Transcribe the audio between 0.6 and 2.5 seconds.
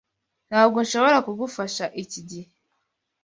nshobora kugufasha iki gihe.